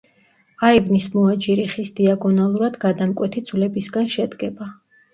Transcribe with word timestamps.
აივნის 0.69 1.05
მოაჯირი 1.17 1.67
ხის 1.75 1.93
დიაგონალურად 2.01 2.83
გადამკვეთი 2.89 3.47
ძვლებისგან 3.53 4.15
შედგება. 4.19 4.77